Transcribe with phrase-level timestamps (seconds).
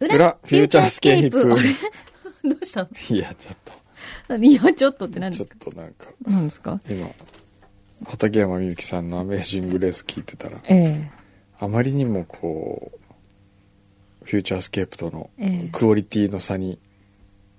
[0.00, 1.52] 裏フューチャースケープ。
[1.52, 1.70] あれ？
[2.50, 2.88] どうしたの？
[3.10, 3.56] いや、ちょっ
[4.28, 6.80] と、いや、ちょっとって何でちょっすかとなんか、何ですか？
[6.88, 7.10] 今、
[8.06, 11.10] 畠山みゆきさんのアメージンググレース聞いてたら、ええ。
[11.58, 15.68] あまりにもこう、フューチャースケープとのええ。
[15.70, 16.78] クオリティの差に、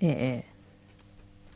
[0.00, 0.51] ええええ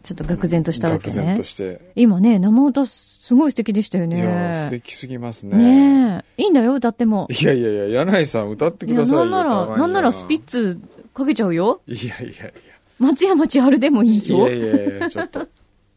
[0.06, 1.42] ちょっと愕然としたわけね愕然と。
[1.42, 4.18] して、今ね、生歌すごい素敵でしたよね。
[4.18, 5.56] いや、素敵すぎますね。
[5.56, 6.42] ねえ。
[6.42, 7.26] いいんだよ、歌っても。
[7.28, 9.24] いやいやいや、柳井さん歌ってくださいよ。
[9.24, 10.80] なんなら、なんならスピッツ
[11.12, 11.80] かけちゃうよ。
[11.88, 12.52] いやいやいや。
[13.00, 14.48] 松山千春でもいいよ。
[14.48, 15.40] いやいやいや、ちょっと。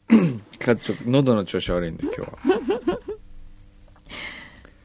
[0.57, 2.37] かちょっと喉の調子悪いんで、今日は。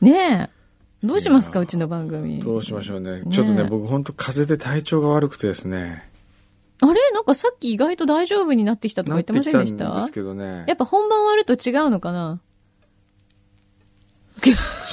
[0.02, 1.06] ねえ。
[1.06, 2.40] どうしますか、うちの番組。
[2.40, 3.20] どうしましょうね。
[3.20, 6.06] ねちょっとね、僕本当風邪で体調が悪くてですね。
[6.88, 7.00] あれ？
[7.12, 9.88] なんかさっき意外と大丈夫になってきたとか言ってませんでした？
[9.88, 10.74] んたですけどねや。
[10.74, 12.40] っぱ本番終わると違うのかな？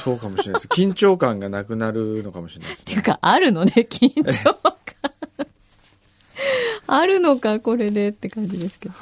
[0.03, 0.67] そうかもしれないです。
[0.67, 2.83] 緊張感がなくなるのかもしれないですね。
[2.83, 4.73] っ ていうか、あるのね、 緊張感。
[6.87, 8.95] あるのか、これでって感じですけど。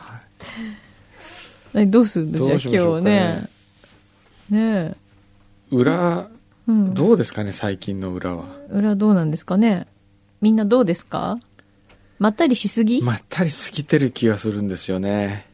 [1.75, 2.39] えどうすんの？
[2.39, 3.49] じゃあ今日ね
[4.49, 4.87] ね。
[4.89, 4.95] ね
[5.71, 6.27] 裏、
[6.67, 6.71] え。
[6.71, 6.93] うん。
[6.93, 8.45] どうですかね、最近の裏は。
[8.69, 9.87] 裏どうなんですかね？
[10.41, 11.39] みんなどうですか？
[12.19, 15.47] まったりしすぎ、まったり過ぎてる気がするんですよね。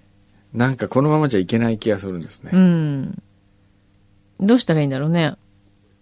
[0.53, 2.51] なんかこのままじゃいけない気がするんですね。
[2.53, 3.21] うん。
[4.39, 5.35] どうしたらいいんだろうね。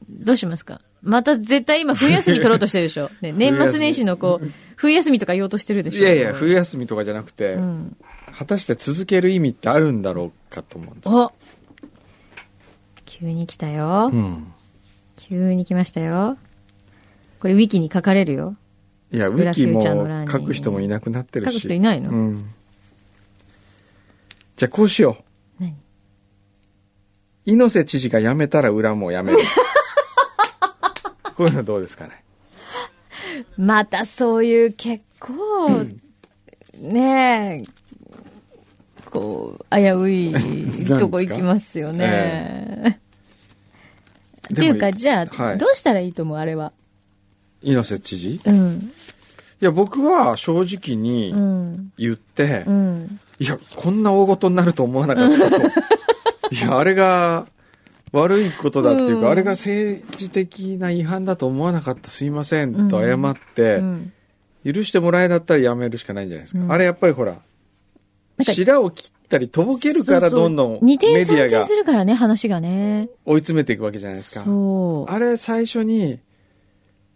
[0.09, 0.81] どうしますか？
[1.01, 3.09] また絶対今冬休み取ろうとしてるでしょ。
[3.21, 5.99] ね、年末年始のこう、冬休みとか言おうとしてるでしょ。
[5.99, 7.97] いやいや、冬休みとかじゃなくて、うん。
[8.31, 11.09] 果たして続ける意味ってあるんだろうかと思うんです。
[11.09, 11.31] お
[13.05, 14.09] 急に来たよ。
[14.13, 14.47] うん。
[15.17, 16.37] 急に来ましたよ。
[17.39, 18.55] これウィキに書かれるよ。
[19.13, 19.81] いや、ウィキも
[20.29, 21.53] 書く人もいなくなってるし。
[21.53, 22.09] 書く人いないの？
[22.09, 22.49] うん。
[24.55, 25.23] じゃあこうしよ
[25.59, 25.63] う。
[25.63, 25.75] 何？
[27.45, 29.37] 猪瀬知事が辞めたら裏も辞める。
[31.35, 32.23] こういうのどうですかね？
[33.57, 35.85] またそういう結構、
[36.79, 40.33] ねえ、こう、危うい
[40.99, 42.99] とこ行きますよね。
[44.53, 46.37] っていうか、じゃあ、はいどうしたらいいと思う？
[46.37, 46.73] あれは。
[47.63, 48.35] 猪瀬知事？
[48.35, 48.91] いうん。
[49.59, 51.93] や、僕は正直にうん。
[51.97, 53.19] 言って、うん。
[53.39, 55.57] いや、こんな大事になると思わなかったと。
[56.51, 57.47] いや、あれが
[58.11, 64.13] 悪いことだっていうか、うんあれが政治的な違反だと思わなかった、すいません、と謝って、うん。
[64.65, 66.61] 許してもらえだったらやめるしかないんじゃないですか。
[66.61, 67.37] うんあれやっぱりほら、
[68.41, 73.09] 白を切ったりとぼけるからどんどん二メディアがするからね、話がね。
[73.25, 74.41] 追い詰めていくわけじゃないですか。
[74.43, 75.11] そう。
[75.11, 76.19] あれ最初に、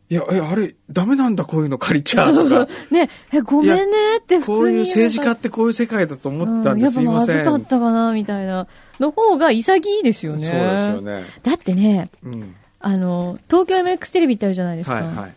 [0.10, 2.68] いや、え、あれ、ダメなんだ、こういうの借りちゃうとか。
[2.92, 4.58] ね、え、ごめんねって普通に。
[4.58, 7.38] こういう政治家ってこういう世界だと思ってたんで、うんやっぱすいません。
[7.38, 8.68] まずかったかな、みたいな。
[9.02, 10.48] の方が潔いですよね。
[10.48, 11.26] そうですよね。
[11.44, 12.56] だってね、うん。
[12.80, 14.96] あの、東京 MX テレビってあるじゃないですか。
[14.96, 15.34] はいはい。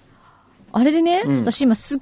[0.73, 1.99] あれでね、うん私今すっ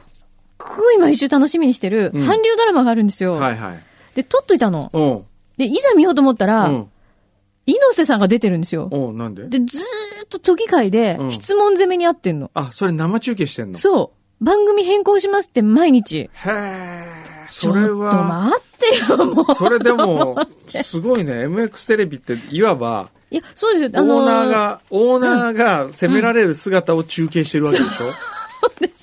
[0.58, 3.34] ごい毎週楽しみにしてる、うん韓流ドラマがあるんですよ。
[3.34, 3.78] はいはい。
[4.14, 4.90] で、撮っといたの。
[4.92, 5.24] うん。
[5.56, 6.88] で、いざ見ようと思ったら、うん。
[7.72, 8.88] 猪瀬さんが出てるんですよ。
[8.90, 9.46] おうなんで？
[9.46, 12.50] で、ずーっと都議会でうん質問攻めにあってんの。
[12.54, 13.78] あ、それ生中継してんの？
[13.78, 14.44] そう。
[14.44, 16.18] 番組変更しますって毎日。
[16.18, 17.04] へえ。
[17.50, 19.54] それちょっとは、待ってよ、もう。
[19.54, 20.36] それでも、
[20.68, 21.46] すごいね。
[21.46, 23.90] MX テレビって、いわば、いや、そうですよ。
[23.94, 27.88] オあのーナーが、オーナーが責められる姿を中継してるわけでし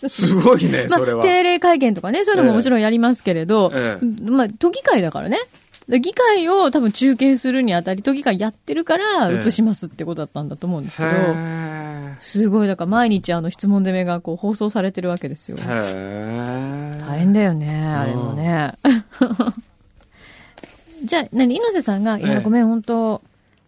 [0.04, 0.10] ょ？
[0.10, 1.24] すごいね、まあ、それは。
[1.24, 5.40] 定例会見とかね、そういうのももちろんやりますけれど、ええまあ、都議会だからね。
[5.88, 9.38] で議会を多分中継するにあたり、都議会やってるからええ。
[9.38, 15.58] 映しますってことだったんだと思うんですけど、へすごい、だから毎日あの質問攻めがこう放送されてるわけですよ。
[15.58, 18.74] 大変だよね、あれもね。
[21.06, 23.22] じゃあ、何、猪瀬さんが、いや、ええごめん、本当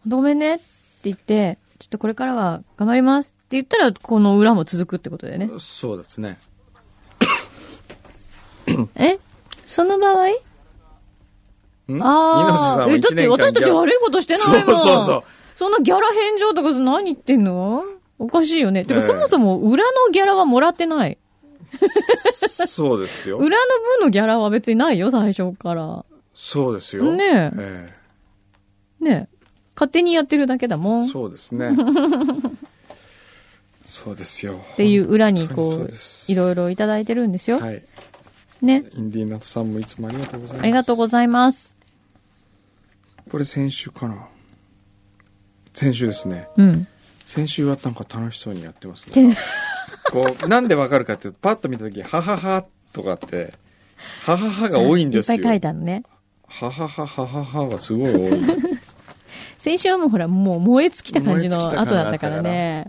[0.08, 0.64] ごめんねって
[1.04, 5.52] 言って、ちょっとこれからは頑張りますって言ったら、この裏も続くってことだよね。
[5.60, 6.40] そうですね。
[8.96, 9.20] え？
[9.68, 10.28] その場合？
[10.28, 10.30] ん
[12.02, 14.66] ああ、え、だって私たち悪いことしてないもん。
[14.66, 15.24] そうそうそう。
[15.56, 17.84] そんなギャラ返上とか何言ってんの？
[18.20, 18.84] おかしいよね。
[18.84, 21.18] てか、ええそもそも裏のギャラはもらってない？
[22.68, 23.38] そうですよ。
[23.38, 23.66] 裏の
[24.00, 26.06] 分のギャラは別にないよ、最初から。
[26.34, 27.04] そうですよ。
[27.16, 27.94] ねえ
[29.00, 29.30] ね
[29.76, 31.08] 勝手にやってるだけだもえん。
[31.08, 31.76] そうですね。
[33.86, 34.60] そうですよ。
[34.74, 35.90] っていう裏にこう
[36.28, 37.60] いろいろいただいてるんですよ。
[37.60, 37.84] はい。
[38.62, 38.84] ね。
[38.96, 40.64] インディーナッツさんもいつもありがとうございます。
[40.64, 41.77] ありがとうございます。
[43.28, 44.28] これ先週かな
[45.74, 46.48] 先週ですね。
[46.58, 46.88] うん。
[47.26, 49.36] 先週はなんか楽しそうにやってますてね。
[50.12, 53.54] こう、なんでわかるかっていうと、パッと見たとき、はははとかって、
[54.24, 55.38] はははが多いんですよ。
[55.38, 56.04] いっぱい書いたのね。
[56.48, 58.42] ははははははがすごい多い。
[59.60, 62.88] 先週はもうほら、もう燃え尽きた感じの後だったからね。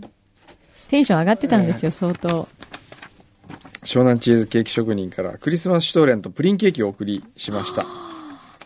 [0.87, 2.47] テンション上がってたんですよ、相当。
[3.83, 8.08] 湘南チーズケーキ職人からクリスマスシュトーレンとプリンケーキをお送りしました。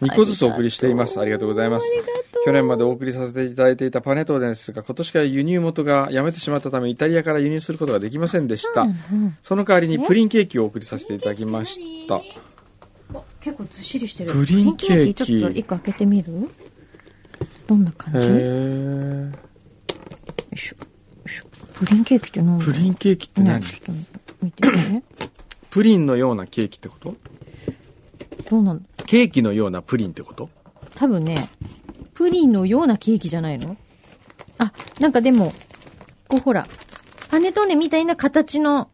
[0.04, 1.20] 2個ずつお送りしています。
[1.20, 1.88] ありがとうございます。
[2.46, 8.86] 去年までお送りさせていただいていたパネットーですが、今年から輸入元がやめてしまったため、イタリアから輸入することができませんでした。
[9.42, 12.22] その代わりにプリンケーキをお送りさせていただきました。
[13.40, 14.34] 結構ずっしりしてる。
[14.34, 16.50] プリンケーキちょっと一個開けてみる？
[17.68, 19.34] どんな感へじよー。
[20.54, 20.82] いしょよ
[21.26, 23.62] いしょプリンケーキって何プリンケーキって何？
[25.70, 27.16] プリンのようなケーキってこと？
[28.50, 28.86] どうなん？
[28.98, 30.50] だケーキのようなプリンってこと？
[30.96, 31.50] 多分ね、
[32.14, 33.78] プリンのようなケーキじゃないの？
[34.58, 35.52] あ、なんかでも、
[36.28, 36.68] こうほら、
[37.30, 38.90] パネトーネみたいな形の、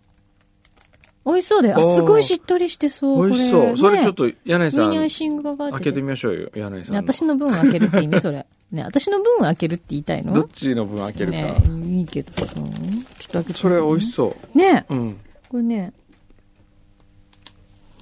[1.26, 1.78] 美味しそうだよ。
[1.78, 3.28] あ、すごいしっとりしてそう。
[3.28, 3.78] 美味しそう。
[3.78, 7.08] それちょっと、と、柳井さん、上にアイシングがかかって開けてみましょうよ、柳井さんね、の。
[7.14, 8.46] 私の分開けるって意味それ。
[8.72, 10.34] ね、私の分開けるって言いたいの？
[10.34, 11.38] どっちの分開けるか。
[11.38, 12.46] ねいいけどさ。
[12.46, 13.60] ちょっと開けて。
[13.60, 14.58] それ美味しそう。
[14.58, 15.18] ねうん。
[15.50, 15.92] これね。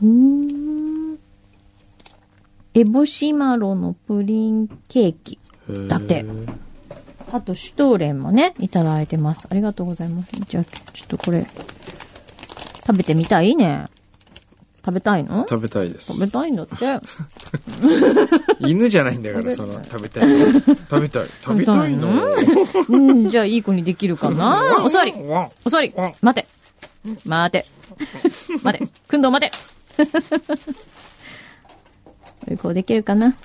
[0.02, 0.97] うーん。
[2.78, 5.40] エボシマロのプリンケーキ。
[5.88, 6.24] だって
[7.32, 9.48] あと、シュトーレンもね、いただいてます。
[9.50, 10.30] ありがとうございます。
[10.48, 11.48] じゃあ、ちょっとこれ、
[12.86, 13.88] 食べてみたいね。
[14.86, 15.48] 食べたいの？
[15.50, 16.20] 食べたいです食。
[16.20, 16.76] べたいんだって。
[18.66, 20.30] 犬じゃないんだから、その、食べたい。
[20.88, 21.28] 食べたい。
[21.42, 22.14] 食べたいの？
[22.90, 24.84] うん、じゃあいい子にできるかな？
[24.86, 25.14] お座り
[25.66, 26.48] お座り待て
[27.26, 27.66] 待て
[28.64, 29.58] 待てくんどう待て
[32.48, 33.36] お利口できるかな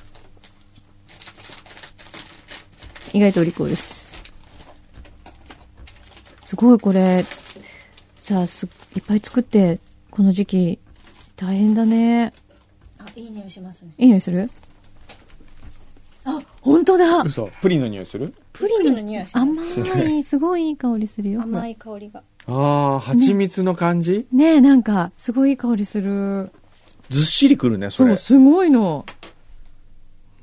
[3.13, 4.23] 意外とお利口です。
[6.45, 7.25] すごいこれ、
[8.15, 10.79] さあ、す、いっぱい作って、この時期、
[11.37, 12.33] 大変だね。
[12.99, 13.93] あ、いい匂いしますね。
[13.99, 14.49] いい匂いする？
[16.25, 17.51] あ、本当だ嘘。
[17.61, 18.33] プリンの匂いする？
[18.53, 19.81] プリンプリンの匂いします。
[19.81, 21.43] 甘い、すごいいい香りするよ。
[21.43, 22.23] 甘い香りが。
[22.47, 22.53] あ
[22.97, 24.27] あ、蜂蜜の感じ？
[24.31, 26.53] ねえ、なんか、すごいいい香りする。
[27.13, 28.17] ずっしりくるね、それ。
[28.17, 29.05] そう、すごいの。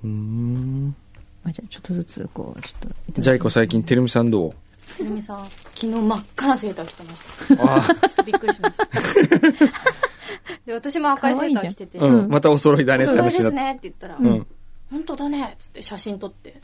[0.04, 0.96] うーん。
[1.46, 3.22] あじゃあ、ちょっとずつ、こう、ちょっといただきます。
[3.22, 4.54] ジャイコ最近、てるみさんどう？
[4.98, 5.40] てるみさん、
[5.76, 7.76] 昨日真っ赤なセーター着てました。
[7.76, 8.86] あちょっとびっくりしました。
[10.66, 12.30] で、私も赤いセーター着てて、あ、うん。
[12.30, 13.42] またお揃いだねって話になった。
[13.42, 14.48] ですねって言ったら、うん。
[14.92, 16.56] 本当だねっつって写真撮って。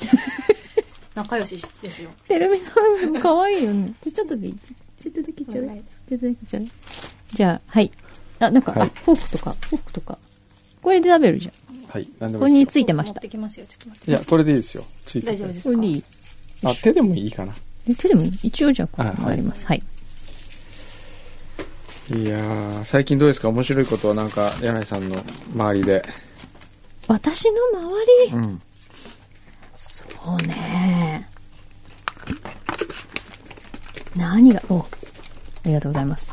[1.16, 2.10] 仲良しですよ。
[2.28, 2.72] てるみさ
[3.08, 3.94] ん、かわいいよね。
[4.04, 4.54] ちょっとでいい？
[5.00, 5.84] ちょっとだけちょうだい。
[6.10, 6.72] ちょっとだけちょうだい。
[7.34, 7.92] じゃあ、はい。
[8.48, 10.18] あ、なんか、はいあ、フォークとか、フォークとか。
[10.82, 11.54] これで食べるじゃん。
[11.90, 12.08] はい。
[12.20, 13.30] なんでここにもいいですついてました持って。
[13.30, 13.66] きますよ。
[13.68, 14.12] ちょっと待って。
[14.12, 14.18] よ。
[14.18, 14.86] いや、これでいいですよ。
[15.06, 15.76] ついてて大丈夫ですか？
[15.76, 16.04] これでいい
[16.64, 17.54] あ、手でもいいかな。
[17.88, 19.66] え手でもいい一応じゃあ、ここあはいあります。
[19.66, 19.84] はい。
[22.10, 23.50] いやー、最近どうですか？
[23.50, 26.04] 面白いことはなんか、柳井さんの周りで。
[27.08, 28.62] 私の周り、うん。
[29.76, 31.28] そうね。
[34.16, 34.86] 何が、お、あ
[35.66, 36.32] りがとうございます。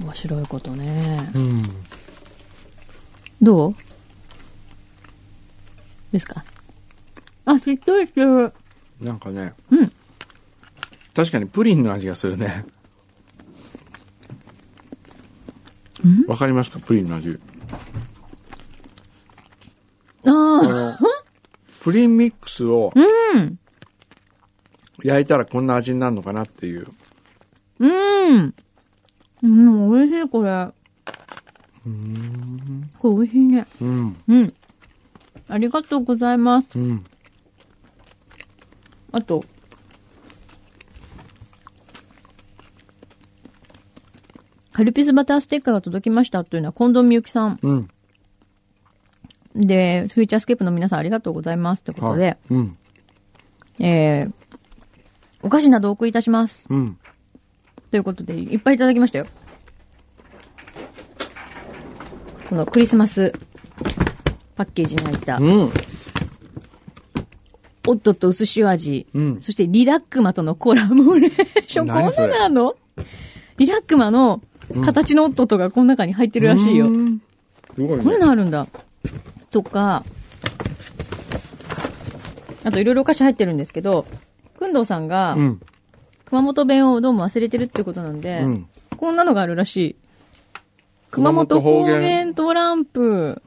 [0.00, 1.30] 面白いことね。
[1.34, 1.62] うん。
[3.42, 3.74] どう？
[6.12, 6.44] ですか？
[7.44, 8.52] あ、しっとりしてる。
[9.00, 9.92] なんかね、うん。
[11.14, 12.64] 確かにプリンの味がするね。
[16.26, 16.78] わかりますか？
[16.80, 17.38] プリンの味。
[20.24, 20.98] ああの、
[21.82, 23.00] プリンミックスをあ、
[23.36, 23.58] うん。
[25.02, 26.86] 焼いたらこんな味になるのかなっていう。
[27.78, 28.54] うん。
[29.42, 30.68] うん、美味しい、これ。
[32.98, 33.66] これ美味しいね。
[33.80, 34.16] うん。
[34.28, 34.52] うん。
[35.48, 36.78] ありがとうございます。
[36.78, 37.04] うん。
[39.12, 39.44] あと、
[44.72, 47.58] カルピスバターステッカーが届きましたというのは、近藤美幸さん。
[47.62, 47.90] うん。
[49.54, 52.76] で、フューチャースケープの皆さんありがとうございますってことで、はいうん。
[53.80, 54.32] えー、
[55.42, 56.66] お菓子などお送りいたします。
[56.70, 56.98] うん。
[57.90, 59.26] ということで、いっぱいいただきましたよ。
[62.48, 63.32] このクリスマス
[64.56, 65.70] パッケージに入った、うん。
[67.86, 69.42] オットと薄塩味、うん。
[69.42, 71.86] そしてリラックマとのコラボレーション。
[71.88, 72.76] こんなのあんの？
[73.58, 74.40] リラックマの
[74.84, 76.86] 形のオットとがこの中に入ってるらしいよ。
[76.86, 77.22] うん
[77.74, 78.04] すごいね。
[78.04, 78.66] こういうのあるんだ。
[79.50, 80.04] とか、
[82.64, 84.06] あといろいろお菓子入ってるんですけど、
[84.58, 85.60] くんどうさんがうん。
[86.30, 88.68] 熊本弁をどうも忘れてるってことなんで、うん。
[88.96, 89.96] こんなのがあるらしい。
[91.10, 93.42] 熊本方言言トランプ。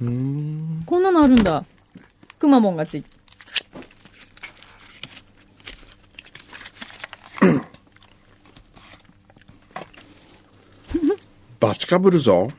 [0.00, 1.64] こんなのあるんだ。
[2.40, 3.10] くまモンがついて。
[11.60, 12.48] バチかぶるぞ。
[12.50, 12.56] っ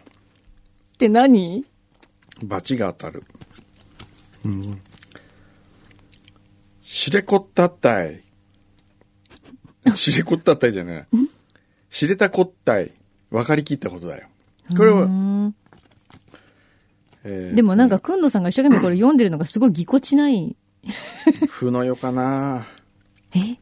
[0.98, 1.66] て何？
[2.42, 3.26] バチが当たる。
[4.46, 4.82] うん。
[6.82, 8.24] しれこったったい。
[9.96, 11.08] しれこったったいじゃない。
[11.90, 12.92] 知れたこったい。
[13.32, 14.28] 分かりきったことだよ。
[14.78, 15.56] これは、うん
[17.24, 20.56] えーでもなんか、くんどさんが一生懸命これ読んでるのがすごいぎこちない。
[21.50, 22.68] ふのよかな
[23.34, 23.58] え？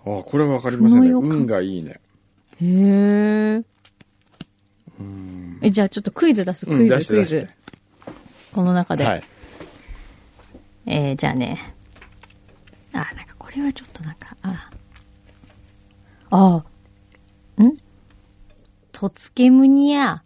[0.00, 1.10] あ、これは分かりませんね。
[1.10, 2.00] 運がいいね。
[2.60, 3.62] へえ。
[5.62, 7.48] え、じゃあちょっとクイズ出す、クうん、イズ、出してクイズ。
[8.52, 9.04] この中で。
[9.04, 9.24] はい。
[10.86, 11.74] えー、じゃあね。
[12.92, 14.70] あ、なんかこれはちょっとなんか、あ。
[16.34, 16.64] あ
[17.58, 17.62] あ。
[17.62, 17.74] ん？
[18.90, 20.22] とつけむにゃ。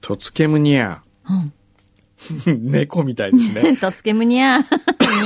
[0.00, 1.02] とつけむにゃ。
[1.28, 2.70] うん。
[2.70, 3.76] 猫みたいですね。
[3.76, 4.60] とつけむにゃ。
[4.60, 4.64] に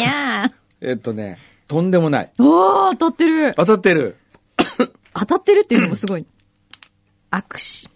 [0.05, 2.33] ゃえっとね、とんでもない。
[2.41, 3.55] おー、当たってる。
[3.55, 4.17] 当たってる。
[5.15, 6.27] 当たってるっていうのもすごい。
[7.31, 7.89] 握手。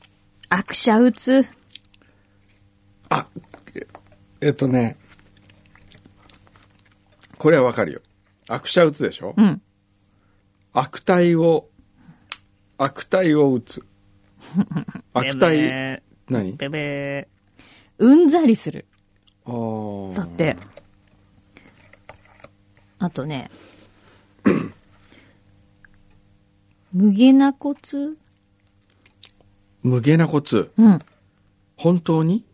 [0.54, 1.44] 握手打つ。
[3.08, 3.26] あ、
[3.74, 3.86] え
[4.42, 4.96] えっとね、
[7.36, 8.00] これはわかるよ。
[8.48, 9.60] 悪者打つでしょ、うん。
[10.76, 11.68] 悪態を、
[12.78, 13.86] 悪態を打つ。
[15.14, 16.54] 悪態、何？
[16.54, 17.28] ベベ
[17.98, 18.84] うんざりする。
[19.44, 20.56] あーだって。
[22.98, 23.52] あとね。
[26.92, 28.18] 無下なコツ？
[29.84, 30.72] 無下なコツ。
[30.76, 30.98] うん。
[31.76, 32.44] 本当に？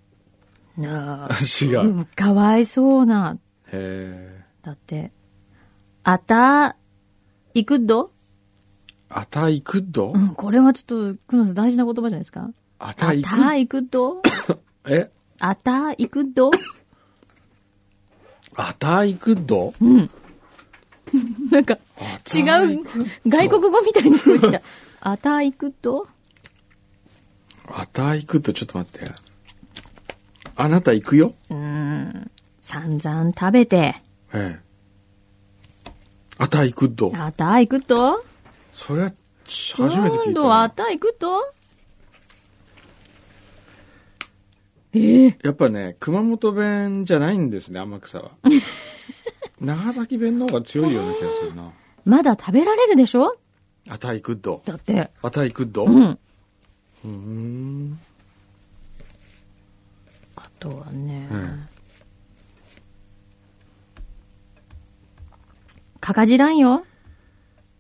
[0.77, 1.39] なあ。
[1.65, 1.81] 違う。
[1.81, 3.39] うんかわいそうな。
[3.73, 5.11] へだって。
[6.03, 6.77] あた、
[7.55, 8.13] いくど
[9.09, 12.51] あたいくどうん、これはちょっと、くのさん大事な言葉じゃないですか。
[12.79, 13.29] ああたいく？
[13.29, 14.23] たいくど
[14.87, 15.11] え？
[15.41, 16.51] あたいくど
[18.57, 19.75] あたいくど
[21.51, 21.75] なんか、
[22.33, 22.43] 違
[22.75, 22.85] う、
[23.27, 24.63] 外国語みたいに聞こえてきた。
[25.01, 26.07] あたいくど
[27.67, 29.13] あたいくど、ちょっと待って。
[30.55, 31.35] あなた行くよ？
[31.51, 32.31] うーん。
[32.61, 33.97] 散々食べて、
[34.33, 34.70] ええ。
[36.43, 38.25] あたいくどあたいくど？
[38.73, 39.11] それは、
[39.45, 40.33] ち初めて聞今いたな。
[40.33, 41.39] 度はあたいくど？
[44.95, 48.31] ええやっぱね、熊本弁じゃないんですね、天草は。
[49.61, 51.73] 長崎弁の方が強いような気がするな。
[52.07, 53.37] まだ食べられるでしょ？
[53.91, 54.63] あたいくっど。
[54.65, 55.11] だって。
[55.23, 55.85] あたいくっど？
[55.85, 55.91] う。
[55.91, 58.01] うんーん。
[60.37, 61.67] あとはね、うん
[66.01, 66.85] かかじらんよ。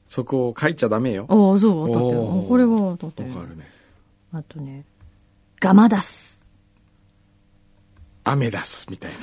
[0.08, 1.26] そこを書いちゃダメよ。
[1.28, 2.48] ああ、そう、当たってる。
[2.48, 3.30] これは当たってる。
[3.30, 3.64] わかるね。
[4.32, 4.84] あとね、
[5.60, 6.44] ガマダス。
[8.24, 9.16] アメダス、みたいな。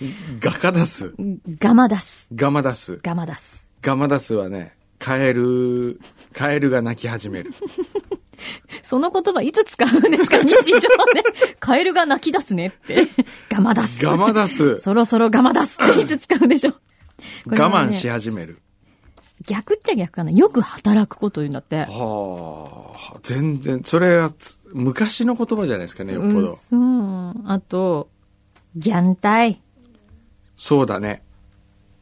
[0.40, 1.14] ガカダス。
[1.58, 2.28] ガマダス。
[2.34, 2.98] ガマダス。
[3.02, 3.68] ガマダス。
[3.82, 6.00] ガマダスはね、カエル、
[6.32, 7.52] カエルが鳴き始める。
[8.82, 10.88] その言葉いつ使うんですか日常で。
[11.60, 13.08] カエルが泣き出すねって。
[13.50, 14.02] ガマダス。
[14.02, 14.78] ガマダス。
[14.78, 17.50] そろそろガマダスっていつ使うんでしょう。
[17.50, 18.60] ね我慢し始める。
[19.46, 20.30] 逆っちゃ逆かな。
[20.30, 21.80] よく働くこと言うんだって。
[21.80, 26.56] はあ、全然、それはつ昔の言葉じゃないですかね、よっぽうど。
[26.56, 27.34] そう。
[27.44, 28.08] あと、
[28.74, 29.60] ギャンタイ。
[30.56, 31.22] そうだね。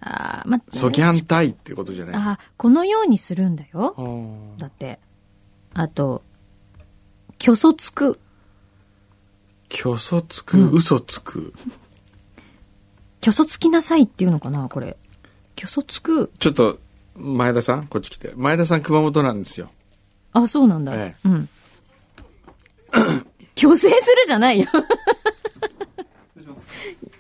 [0.05, 2.15] あーま、ソギャンタイってことじゃない？
[2.17, 3.95] あーこのようにするんだよ。
[4.59, 4.99] だって。
[5.75, 6.23] あと、
[7.41, 8.19] 虚素つく。
[9.73, 11.55] 虚素つく、うん嘘つく？
[13.23, 14.97] 虚素つきなさいっていうのかなこれ。
[15.57, 16.33] 虚素つく。
[16.41, 16.81] ちょっと、
[17.15, 18.33] 前田さん、こっち来て。
[18.37, 19.71] 前田さん熊本なんですよ。
[20.33, 20.93] あ、そうなんだ。
[20.97, 21.49] えうん。
[23.57, 24.67] 虚勢するじゃないよ。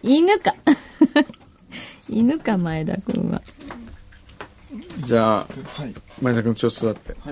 [0.02, 0.52] 犬か。
[2.12, 3.42] 犬か、前田くんは。
[5.06, 5.94] じゃあ、はい。
[6.20, 7.16] 前田くんちょっと座って。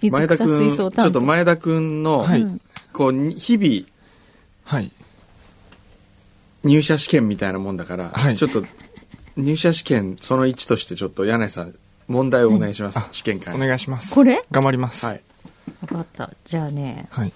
[0.00, 1.10] 水草前田くん、ちょっ。
[1.12, 2.60] と前田くんの、はいうん
[2.92, 3.82] こう、に日々、
[4.64, 4.92] はい。
[6.62, 8.64] 入社試験みたいなもんだから、はいちょっと、
[9.36, 11.74] 入社試験その1としてちょっと柳井さん、
[12.06, 13.08] 問題をお願いします。
[13.12, 13.54] 試験会。
[13.54, 14.14] お願いします。
[14.14, 14.42] これ？
[14.50, 15.04] 頑張ります。
[15.04, 15.22] はい。
[15.82, 16.30] わかった。
[16.44, 17.32] じゃあね、はい。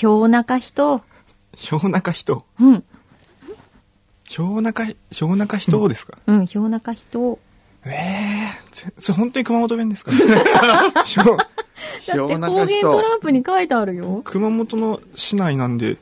[0.00, 1.02] 氷中人？
[1.70, 2.44] 氷中人？
[2.60, 2.84] うん。
[4.34, 4.84] 氷中、
[5.18, 7.38] 氷中人ですか、うん、氷中人。
[7.84, 10.10] ええー、それ本当に熊本弁ですか？
[10.16, 10.44] 氷だっ
[12.06, 12.26] て方
[12.66, 14.22] 言人トランプに書いてあるよ。
[14.24, 15.98] 熊本の市内なんで、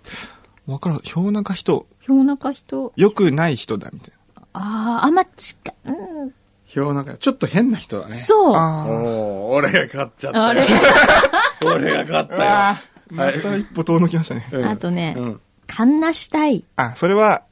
[0.67, 1.01] わからん。
[1.01, 1.87] 氷中人。
[2.07, 2.93] 氷中人。
[2.97, 4.13] 良くない人だ、みたい
[4.55, 5.75] ああ、あんま近い。
[5.87, 5.93] う
[6.27, 6.33] ん。
[6.77, 8.13] 表なんか、ちょっと変な人だね。
[8.15, 8.55] そう。
[8.57, 10.45] あおー俺が勝っちゃったよ。
[10.47, 10.63] あれ
[11.65, 12.51] 俺が勝ったよ。
[12.51, 12.77] あ。
[13.11, 14.49] また一歩遠のきましたね。
[14.53, 15.41] うんあとねうん。
[15.67, 16.65] かんなしたい。
[16.77, 17.43] あ、それは、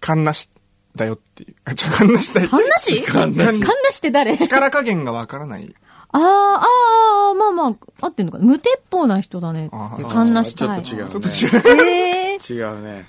[0.00, 0.50] カンナシ
[0.94, 1.54] だよっていう。
[1.64, 2.48] あ、 ちょ、カンナシだよ。
[2.48, 3.02] かんなし？
[3.04, 4.36] かんなしかんなしって誰？
[4.36, 5.74] 力加減がわからない。
[6.12, 8.44] あー、あー、まあまあ、合ってんのかな？
[8.44, 9.82] 無鉄砲な人だねっていう。
[9.82, 10.82] あーかんなしたい。
[10.82, 11.74] ちょっと違う、ちょっとね。
[11.74, 11.86] 違う。
[11.88, 13.06] ええ違うね。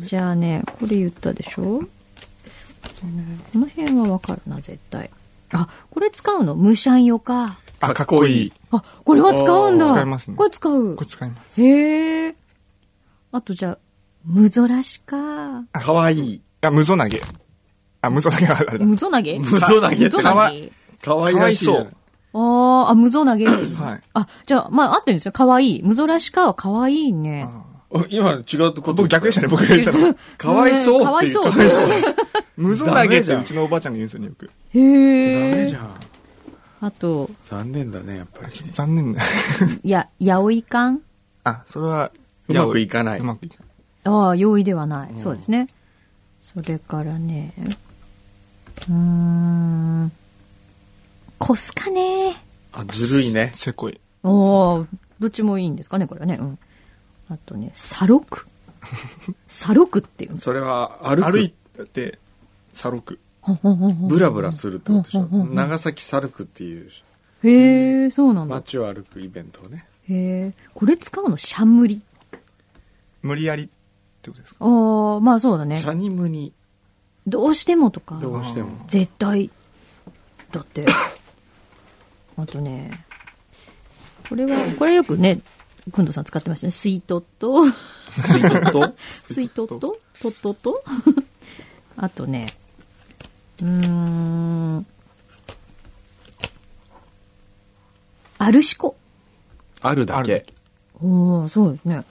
[0.00, 1.62] じゃあね、これ言ったでしょ？
[1.62, 1.88] うん
[3.52, 5.10] この辺はわかるな、絶対。
[5.52, 6.54] あ、これ使うの？
[6.54, 7.58] ムシャンヨか。
[7.80, 8.52] あ、かっこいい。
[8.70, 9.86] あ、これは使うんだ。
[9.88, 11.06] 使いますねこれ使うこれ。
[11.06, 11.60] 使います。
[11.60, 12.34] へえ。
[13.32, 13.78] あとじゃあ、
[14.24, 15.64] ムゾラシか。
[15.72, 16.40] かわいい。
[16.60, 17.20] あ、無ゾ投げ。
[18.00, 18.84] あ、無ゾ投げはあれだ。
[18.84, 19.38] ムゾ投げ？
[19.38, 23.76] 無ゾ投げムゾ投かわげかわいらしあーあ、無ゾ投げっていう。
[23.76, 24.00] はい。
[24.14, 25.32] あ、じゃあ、まあ、合ってるんですよ。
[25.32, 25.82] かわいい。
[25.82, 27.48] ムゾラシカはかわいいね。
[27.90, 30.14] お今違うこと僕逆でしたね、僕が言ったの。
[30.38, 31.52] かわいそうっていうかわいそう。
[32.56, 34.50] 無ゾ投げってうちのおばあちゃんが言うんですよね、よく。
[34.70, 35.50] へえ。
[35.50, 35.90] ダメじゃん。
[36.80, 38.52] あと、残念だね、やっぱり。
[38.72, 39.20] 残念だ。
[39.84, 41.00] や、やおいかん？
[41.44, 42.10] あ、それは、
[42.48, 43.61] うまくいかないうまくいかない。
[44.04, 45.12] ああ、容易ではない。
[45.16, 45.68] そうですね。
[46.40, 47.52] それからね、
[48.88, 50.12] うーん、
[51.38, 52.36] コスかね。
[52.72, 53.52] あ、ずるいね。
[53.54, 54.00] せこい。
[54.24, 54.86] おー
[55.20, 56.36] どっちもいいんですかね、これはね。
[56.40, 56.58] うん。
[57.28, 58.46] あとね、サロク。
[59.46, 60.38] サロクっていうの。
[60.38, 61.30] それは歩く。
[61.32, 61.50] 歩い
[61.92, 62.18] て、
[62.72, 63.20] サロク。
[64.08, 66.88] ブラブラするってことでしょうんうんうんうん長崎サルクっていう
[67.44, 68.54] へえ、そうなんだ。
[68.54, 69.84] 街を歩くイベントをね。
[70.08, 70.52] へえ。
[70.74, 71.36] これ使うの？
[71.36, 72.02] シャンムリ。
[73.22, 73.68] 無理やり
[74.22, 74.64] ってことですか？
[74.64, 75.84] ああ、まあそうだねシ。
[75.86, 76.52] ャニムに
[77.26, 78.18] どうしてもとか。
[78.20, 78.84] どうしても。
[78.86, 79.50] 絶対。
[80.52, 80.86] だって。
[82.36, 83.04] あとね、
[84.28, 85.40] これは、これよくね、
[85.92, 86.70] くんどさん使ってましたね。
[86.70, 88.86] スイートと、スイート？
[88.88, 89.66] と スイート？
[89.66, 89.78] と、
[90.20, 90.84] とっとと。
[91.96, 92.46] あとね、
[93.60, 94.86] うーん、
[98.38, 98.96] アルシコ。
[99.80, 100.54] あるだけあるだけ。
[101.02, 102.04] おおそうですね。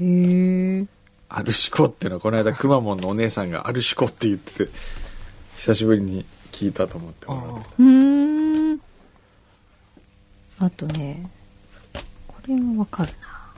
[0.00, 0.86] へえ。
[1.28, 4.70] アルシコっていうのはこの間くまモンのお姉さんがアルシコって言ってて
[5.56, 8.80] 久しぶりに聞いたと思ってもらってうーん。
[10.58, 11.28] あとね、
[12.26, 13.52] これはわかるな。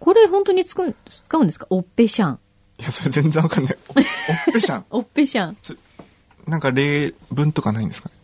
[0.00, 1.66] これ本当に使う使うんですか？
[1.70, 2.38] オッペシャン。
[2.78, 3.78] いや、それ全然わかんない。
[3.88, 4.04] おおっ
[4.52, 4.84] ぺしゃん。
[4.90, 5.56] オッペシャン。
[6.48, 8.14] なんか例文とかないんですかね？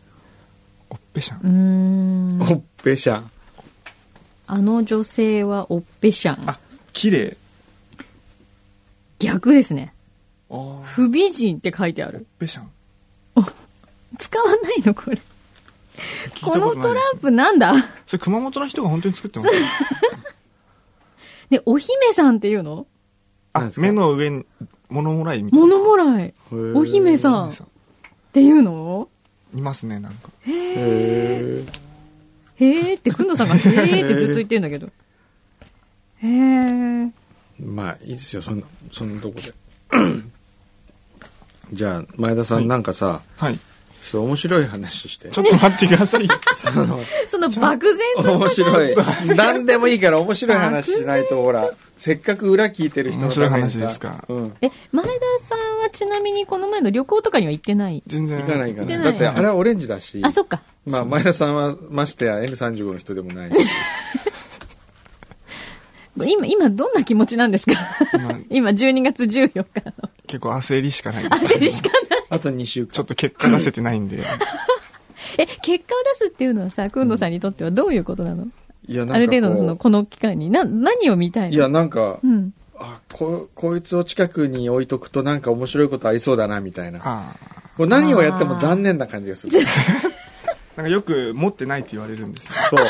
[0.90, 1.40] おっぺしゃん。
[1.40, 2.42] うーん。
[2.42, 3.30] おっぺしゃん
[4.48, 6.50] あの女性はオッペシャン。
[6.50, 6.58] あ、
[6.92, 7.36] 綺麗。
[9.20, 9.94] 逆ですね。
[10.82, 12.26] 不美人って書いてあおっる。
[12.40, 12.70] ぺしゃん。
[14.18, 15.16] 使わないのこれ。
[16.34, 17.20] 聞いたこのトランプ。
[17.22, 17.72] プなんだ？
[18.06, 19.50] それ熊本の人が本当に作ってます
[21.50, 22.86] ね、 お姫さんっていうの？
[23.52, 24.44] あ目の上に
[24.88, 25.66] 物もらいみたいな。
[25.66, 26.34] 物もらい。
[26.74, 27.54] お姫さんっ
[28.32, 29.08] ていうの？
[29.54, 30.30] いますね、なんか。
[30.46, 30.52] へ
[32.56, 34.88] へーって、くんのさんがへーってずっと言ってるんだけど。
[36.18, 37.06] へー。
[37.06, 37.12] え
[37.62, 38.42] まあいいですよ。
[38.42, 39.52] そんなそんなとこで。
[41.72, 42.66] じゃあ前田さん、はい。
[42.66, 43.58] なんかさはい。
[44.02, 45.28] そう面白い話して。
[45.28, 46.26] ちょっと待ってください。
[46.26, 46.30] よ。
[46.56, 48.94] そのその漠然と面した感じ。
[48.94, 49.36] 白い。
[49.36, 54.24] 何でもいいから面白い話しないとほらせっかく裏聞いてる人面白い話ですか。
[54.28, 54.52] うん。
[54.62, 55.10] え、前田
[55.44, 58.02] さんはちなみにこの前の旅行とかには行ってない？
[58.06, 58.40] 全然。
[58.40, 59.04] 行かない行かない。
[59.04, 60.20] だってあれはオレンジだし。
[60.24, 60.62] あ、そっか。
[60.86, 63.50] まあ前田さんはましてや N35 の人でもない
[66.28, 67.72] 今、今どんな気持ちなんですか？
[68.50, 69.92] 今 12月14日の。
[70.26, 71.44] 結構焦りしかないです。
[71.54, 72.24] 焦りしかない。
[72.30, 74.18] あと2週間ちょっと結果出せてないんで。
[75.38, 78.46] え、結果を出すっていうのはさ、くんどさんにとってはどういうことなの？
[78.88, 80.50] いやなんかこうある程度のその、この期間に。
[80.50, 81.54] な、何を見たいの？
[81.54, 82.52] いやなんかうん。
[82.82, 87.34] あここいつを近くに置いとくとなんか面白いことありそうだなみたいなあ
[87.76, 89.60] こう何をやっても残念な感じがするあ。
[90.80, 92.54] なんかよく持ってないって言われるんですよ。
[92.70, 92.80] そう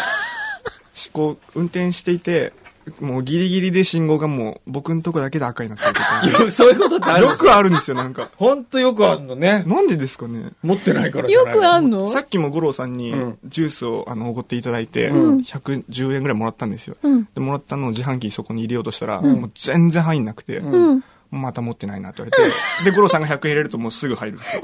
[1.12, 2.52] こう、運転していて、
[3.00, 6.00] もうギリギリで信号がもう僕のとこだけで赤になってると
[6.38, 6.44] か。
[6.44, 8.30] よそういうことってあるよくあるんですよ、なんか。
[8.36, 12.08] ほんとよくあるのねなんでですかね持ってないからじゃよないくあんの？
[12.08, 16.96] さっきも五郎さんにうんジュースをあのおごっていただいて、うん110円ぐらいもらったんですよ。
[17.02, 17.28] うん。
[17.34, 22.50] で、もらったのを自販機にそこに入れようとしたら、んもう全然入んなくて、うんまた持ってないなって言われて、
[22.90, 24.62] で、五郎さんが100円入れるともうすぐ入るんですよ。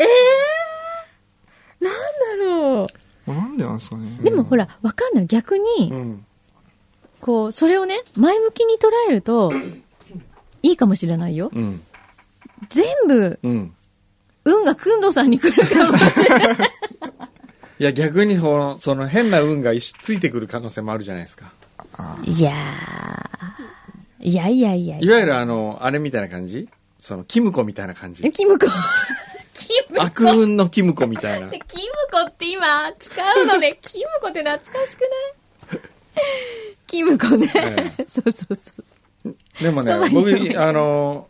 [1.80, 2.88] だろ
[3.26, 4.24] これなんでなんですかねう。
[4.24, 5.26] でもほら、わかんない。
[5.26, 6.25] 逆に、うん
[7.20, 9.52] こう、それをね、前向きに捉えると、
[10.62, 11.50] いいかもしれないよ。
[11.54, 11.82] うん
[12.70, 13.72] 全部、うん
[14.44, 16.70] 運がくんどさんに来るかもしれない。
[17.78, 21.52] いや逆にそのその変な運がついてくる可能性もあるじゃないですか
[22.24, 24.26] いやー。
[24.28, 26.68] いやいやいやいわゆるあのあれみたいな感じ？
[26.98, 28.24] そのキムコみたいな感じ？
[28.26, 28.66] え、キムコ。
[29.52, 31.48] キ 悪運のキムコみたいな。
[31.52, 31.60] キム
[32.12, 35.10] コって今使うのね、キムコって懐かしくない？
[36.86, 37.50] キムコね。
[37.98, 38.56] え そうそう
[39.24, 39.34] そう。
[39.62, 41.26] でもね僕、あの、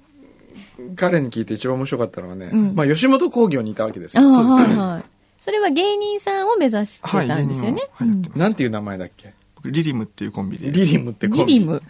[0.97, 4.29] 彼に聞いて一番面白かったのはね、うんまあ吉本興業にいたわけですあよ。
[4.29, 5.05] あ、はいはい。
[5.41, 7.81] それは芸人さんを目指してたはい、芸んですよね。
[7.81, 8.39] 人をはいやってます。
[8.39, 9.33] なんていう名前だっけ？
[9.55, 10.71] 僕リリムっていうコンビで。
[10.71, 11.55] リリムってコンビ。
[11.55, 11.83] リリム？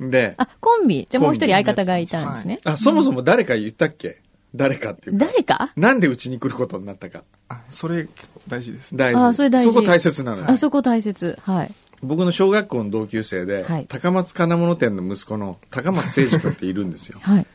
[0.00, 1.06] で、あ、コンビ。
[1.10, 2.60] じゃあもう一人相方がいたんですね。
[2.64, 4.20] あ、そもそも誰か言ったっけ？
[4.54, 5.26] 誰かっていうか。
[5.26, 5.72] 誰か？
[5.76, 7.22] なんでうちに来ることになったか。
[7.48, 8.98] あ、それ結構大事ですね。
[8.98, 9.20] 大事。
[9.20, 10.44] あそれ大事そこ大切なのよ。
[10.48, 11.38] あそこ大切。
[11.42, 11.74] はい。
[12.02, 17.18] 僕の小学校の同級生で、はい高松金物店の息子の高松誠二君っているんですよ。
[17.22, 17.46] はい。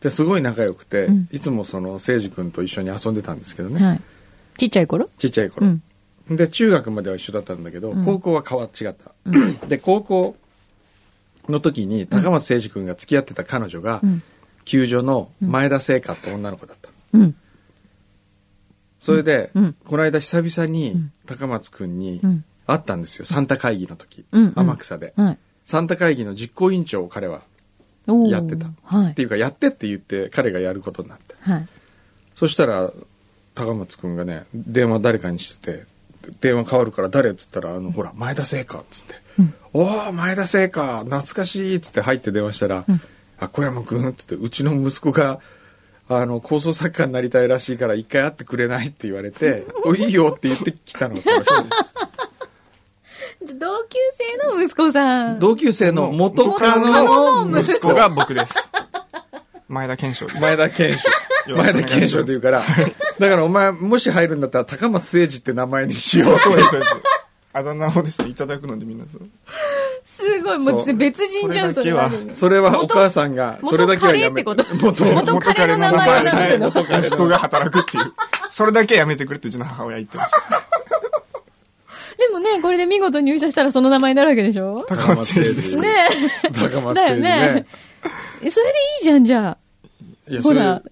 [0.00, 3.82] で、すごい仲良くて、うんいつもその誠二君と一緒に遊んでたんですけどね。
[3.82, 4.00] はい。
[4.58, 5.08] ちっちゃい頃？
[5.18, 5.82] ちっちゃいう頃、ん。
[6.30, 9.66] で、中学までは一緒だったんだけど、うん高校は変わっ違った。
[9.66, 10.36] で、高校
[11.48, 14.22] の時に高松誠二君が付き合ってた彼女が、うん。
[14.64, 16.90] 球場の前田聖華って女の子だった。
[17.12, 17.36] うん。
[18.98, 22.44] それで、うんこの間久々にん高松君にうん。
[22.66, 23.26] 会ったんですよ。
[23.26, 24.24] サンタ会議の時。
[24.32, 25.12] うんうん天草で。
[25.16, 25.38] はい。
[25.64, 27.42] サンタ会議の実行委員長を彼は、
[28.06, 29.10] やってたはい。
[29.12, 31.34] っていうか、やってって言って彼がやることになって。
[31.40, 31.68] はい。
[32.34, 32.90] そしたら、
[33.54, 35.84] 高松君がね、電話誰かにしてて、
[36.40, 39.14] 電話変わるから誰っつったら、あの、ほら、前田聖華っつって。
[39.38, 43.00] うんおー、前田聖華懐かしいっつって入って電話したら、うん
[43.38, 45.40] あ、小山君っつって、うちの息子が、
[46.08, 51.22] あの、構想作家になりたいらしいから一回会ってくれないって言われて、 お、いいよって言ってきたの が
[53.40, 55.38] 同級生の息子さん。
[55.38, 58.54] 同級生の元カノノの息子が僕です。
[59.68, 60.40] 前田健翔です。
[60.40, 61.08] 前田健翔。
[61.56, 62.62] 前田健翔って言うから、
[63.18, 66.38] だからお前、もし入るんだったら高松誠二って名前にしよう。
[66.38, 66.92] そうです、そうです。
[67.52, 69.22] あだ名をですね、いただくのでみんなそう。
[70.04, 72.28] すごい、もう別人じゃん、それはそれだけ。
[72.30, 78.12] はそれはお母さんが、それだけはやめ元彼って元元彼の名前なんだけど元彼の息子が働くっていう。
[78.50, 80.38] それだけやめてくれってうちの母親言ってました。
[82.16, 84.84] でもね、これで見事入社したらその名前になるわけでしょ？
[84.88, 85.76] 高松誠二です。
[85.78, 86.08] ね
[86.52, 87.66] 高松だよ誠二ね
[88.42, 88.50] ね。。
[88.50, 89.56] それでいいじゃん、じゃ
[90.28, 90.42] いや、あ。
[90.42, 90.82] それほら、、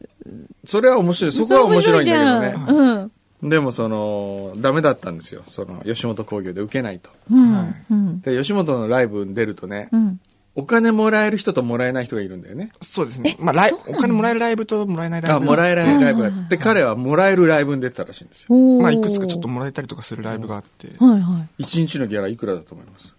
[0.64, 1.32] それは面白い。
[1.32, 3.11] そこは面白いんだけどそれ面白いじゃん。
[3.42, 3.50] ね。
[3.50, 5.42] でもその、ダメだったんですよ。
[5.48, 7.10] その、吉本興業で受けないと。
[7.30, 7.52] うん。
[7.52, 8.20] はいうん。
[8.20, 10.20] で、吉本のライブに出るとねう、ん。
[10.54, 12.72] お金もらえる人ともらえない人がいるんだよね。
[12.82, 13.36] そうですね。
[13.40, 15.46] まあ、ライお金もらえるライブともらえないライあ、ブ。
[15.46, 18.54] もらえないライブがあって、彼はもらえるライブに出てたらしいんですよ。
[18.82, 19.48] まあ、いくつかちょっと。
[19.48, 21.62] もらえたりとかするライブがあって、はいはい。
[21.62, 23.12] 一日のギャラいくらだと思います？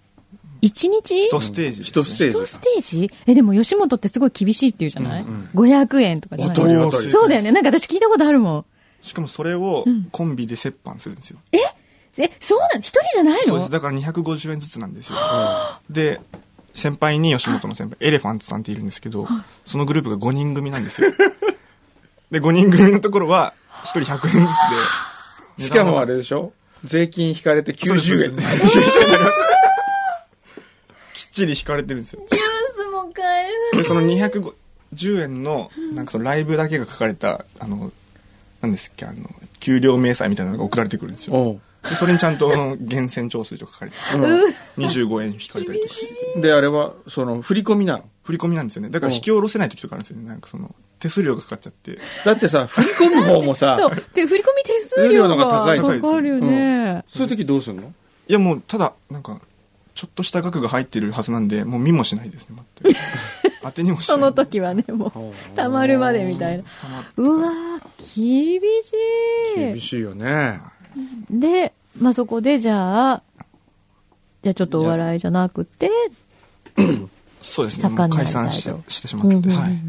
[0.62, 1.26] 一日？
[1.26, 3.12] 一ステージ一ステージ一ステージ？
[3.26, 6.56] え、でも吉本ってすごい厳しいって言うじゃない、?500 円とかじゃない？
[7.12, 7.52] そうだよね。
[7.52, 8.66] なんか私聞いたことあるもん。
[9.04, 11.38] しかもそれをコンビで折半するんですよ。
[11.52, 11.60] え、
[12.40, 13.44] そうなの一人じゃないの？
[13.46, 13.70] そうです。
[13.72, 15.18] だから250円ずつなんですよ。
[15.90, 16.20] で、
[16.74, 19.28] 先輩に吉本の先輩、エレファントさんっているんですけど、
[19.66, 21.12] そのグループが5人組なんですよ。
[22.32, 24.52] で、5人組のところは、1人100円ず
[25.58, 25.66] つで。
[25.66, 26.54] しかもあれでしょ？
[26.84, 28.38] 税金引かれてそうです90円。
[31.14, 32.22] きっちり引かれてるんですよ。
[32.30, 32.42] ジュー
[32.84, 37.92] スも買えで、その210円の、なんかそのライブだけが書かれた、あの、
[38.64, 41.60] なんですっけ、あの、給料明細みたいなのが送られてくるんですよ。
[41.84, 44.02] でそれにちゃんと、源泉徴収とか書かれてて、
[44.82, 46.42] 25円引かれたりとかしてて。
[46.42, 48.06] で、あれは、その、振り込みなの？
[48.24, 48.90] 振り込みなんですよね。
[48.90, 50.26] だから引き下ろせない時とかあるんですよね。
[50.30, 52.00] なんかその、手数料がかかっちゃって。
[52.24, 54.04] だってさ、振り込む方もさ、 そう。
[54.14, 57.04] で、振り込み手数料が高いかかるよね。
[57.14, 57.94] そういう時どうすんの？
[58.30, 59.42] いやもう、ただ、なんか、
[59.96, 63.00] ちょっとした額が入ってるはずなんで、もう見もしないですね、待って。
[63.62, 64.18] 当てにもしない。
[64.18, 66.64] その時はね、もう、たまるまでみたいな。
[67.18, 68.94] うわー、厳し
[69.56, 69.60] い。
[69.60, 70.60] 厳しいよね。
[71.30, 73.24] で、まあ、そこで、じゃあ、
[74.44, 75.90] じゃあちょっとお笑いじゃなくて、
[77.42, 77.96] そうですね。
[77.96, 79.80] 解散してしてしまってて、はい。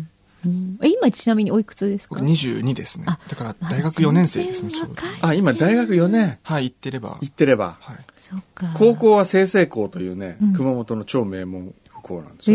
[0.45, 2.15] うんえ今ちなみにおいくつですか？
[2.17, 3.19] 僕22ですねあ。
[3.29, 4.95] だから大学4年生ですね、ちょうど。
[5.23, 7.19] あ、今大学4年はい、行ってれば。
[7.21, 7.77] 行ってれば。
[7.81, 7.97] はい。
[8.17, 8.73] そっか。
[8.77, 12.55] 高校は清々校というねうん、熊本の超名門校なんですえ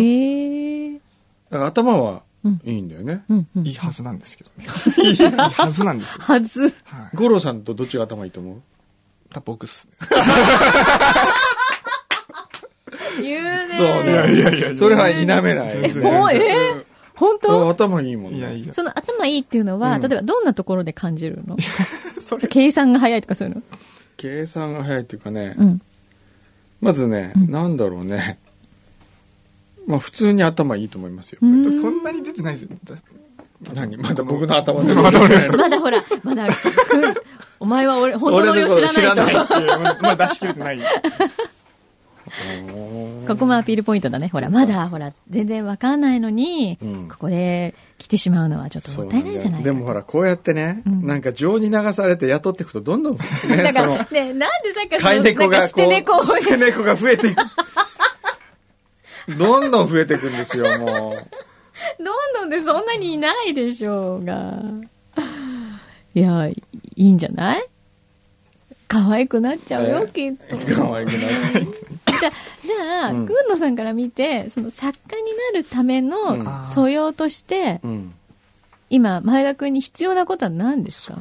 [0.92, 0.96] よ。
[0.96, 1.00] え
[1.52, 3.24] だから頭はうんいいんだよね。
[3.30, 3.68] うんうん。
[3.68, 4.66] いいはずなんですけどね。
[5.10, 6.20] いいはずなんですよ。
[6.22, 6.62] はず。
[6.62, 6.72] はい。
[7.16, 8.62] 五郎さんとどっちが頭いいと思う？
[9.34, 10.08] た僕っすね。
[13.22, 13.74] 言うね。
[13.78, 14.12] そうね。
[14.12, 15.70] いやいやいやそれは否めない。
[15.74, 16.86] えー？
[17.20, 18.40] 本あ当頭いいもんね。
[18.40, 18.74] いやいや。
[18.74, 21.58] その頭いいっていうのは、うん例えばどんなところで感じるの？
[22.22, 23.62] それ、計算が早いとかそういうの？
[24.18, 25.82] 計算が早いっていうかね、うん。
[26.82, 28.40] まずね、うんなんだろうね。
[29.86, 31.40] まあ普通に頭いいと思いますよ。
[31.42, 32.70] うんそんなに出てないですよ。
[32.84, 32.96] だ
[33.74, 33.98] 何？
[33.98, 34.94] まだ僕の頭で。
[34.96, 35.12] ま
[35.70, 36.54] だほら、まだ、く
[37.60, 40.02] お前は俺、本当の俺を知らないと。
[40.02, 40.80] まだ出し切れてない。
[43.28, 44.30] ここもアピールポイントだね。
[44.30, 57.42] ほら、まだ、ほら、全然わかんないのに、うんここで来てしまうのはちょっともったいないじゃないかでもほら、こうやってね、うんなんか情に流されて雇っていくと、どんどん、ね、だから、ね、なんでさっきから飼い猫がこ捨て猫 捨て猫が増えていく。
[59.38, 62.04] どんどん増えていくんですよ、もう。
[62.04, 64.54] どんどんでそんなにいないでしょうが。
[66.16, 66.56] いや、い
[66.96, 67.66] いんじゃない？
[68.88, 70.58] 可愛くなっちゃうよ、えきっと。
[70.76, 71.20] 可愛くない。
[71.20, 71.66] じゃあ、
[72.20, 72.32] じゃ
[73.06, 78.14] あ、うんくんのさんから見て、その作家になるためうんの素養として、うん。
[78.90, 81.18] 今、前田くんに必要なことは何ですか？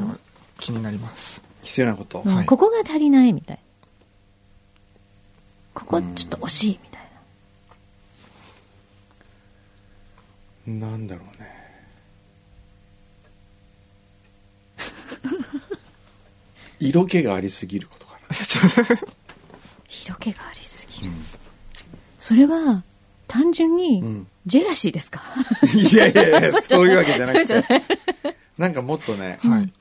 [0.59, 1.43] 気になります。
[1.63, 2.23] 必要なこと？
[2.25, 3.63] うんはいここが足りないみたいな。
[5.75, 7.03] ここちょっと惜しいみたい
[10.79, 10.87] な。
[10.89, 11.49] なんだろうね。
[16.81, 18.37] 色気がありすぎることかな。
[19.89, 20.61] 色気があり。
[22.19, 22.83] それは、
[23.27, 25.21] 単純にうん、ジェラシーですか、
[25.75, 27.55] いやいやいや、 そういうわけじゃなくて。
[27.55, 27.85] ない。
[28.57, 29.73] なんかもっとね、はい。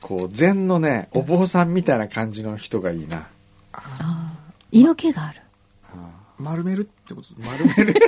[0.00, 3.28] こう、禅のね、お坊さんみたいな感じの人がいいな。
[4.72, 5.42] 色気がある。
[6.38, 7.28] 丸めるってこと？
[7.38, 8.00] 丸める。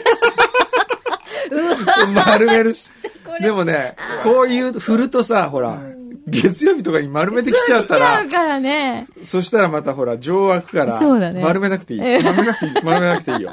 [2.14, 2.74] 丸める。
[3.42, 5.78] でもね、こういう振るとさ、ほら、
[6.26, 9.06] 月曜日とかに丸めてきちゃったら来ちゃう、からね。
[9.24, 12.00] そしたらまたほら、情湧くから、そうだね丸めなくていい。
[12.00, 12.72] ええ丸めなくていい。
[12.84, 13.52] 丸めなくていいよ。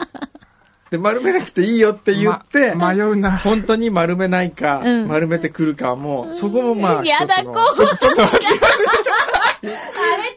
[0.89, 3.37] で、丸めなくていいよって言って、ま迷うな。
[3.37, 7.75] 本当に丸めないか、うん丸めてくるかも、そこもまあ、やだ、こう。
[7.75, 8.45] ちょっと、ちょっと待って。
[8.47, 9.73] あれ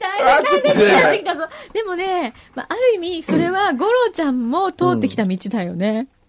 [0.00, 0.94] 大変だね。
[0.94, 1.46] 慣れてきたぞ。
[1.72, 6.08] でもね、まあ、ある意味、それは、五郎ちゃんも通ってきた道だよね。
[6.14, 6.19] うん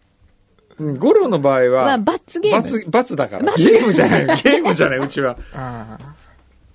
[0.97, 2.61] 五郎の場合は、まあ、罰ゲーム。
[2.63, 3.53] 罰、罰だから。
[3.55, 4.25] ゲームじゃない。
[4.41, 5.37] ゲームじゃない、うちは。
[5.53, 5.97] あ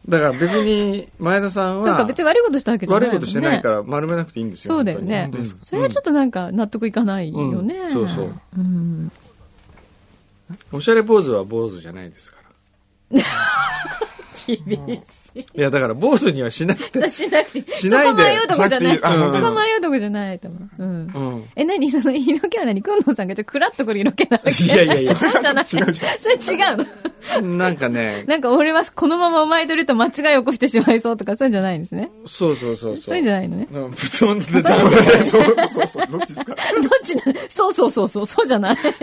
[0.09, 3.15] だから別に、前田さんは、そうか、別に悪いことしたわけじゃないね。
[3.15, 4.75] 悪いことしてないから丸めなくていいんですよ。
[4.75, 5.31] そうだよね
[5.65, 7.75] それはちょっとなんか納得いかないよね。
[7.75, 9.11] うんそうそううん。
[10.71, 12.39] おしゃれ坊主は坊主じゃないですか
[13.13, 13.21] ら。
[14.47, 15.26] 厳しい。
[15.41, 17.11] いや、だから坊主にはしなくて。
[17.11, 17.73] しなくて。
[17.73, 18.97] しないでそこ迷うとこじゃない。
[18.97, 19.19] しなそ
[19.49, 20.83] こ迷うとこじゃないと思う。
[20.83, 20.89] うん。
[20.89, 21.45] うん。
[21.57, 22.81] え、何その色気は何？
[22.83, 25.67] くんのさんがちょっとクラッとくる色気なわけいやいやいや そうじゃない。
[25.67, 25.89] それ違
[26.73, 26.77] う
[27.43, 27.57] の。
[27.57, 32.11] なんかね、なんか俺はこのままお前といると間違い起こしてしまいそうとかそういうんじゃないんですね。
[32.27, 33.03] そうそうそうそう。
[33.03, 33.69] そういうんじゃないのね。
[33.73, 34.63] うん、そんな、そう
[35.73, 36.07] そうそう。
[36.07, 36.55] どっちですか？
[36.55, 36.57] どっ
[37.05, 37.35] ちなの？
[37.49, 38.77] そうそうそうそう、そうじゃない。
[38.77, 38.95] ちょっ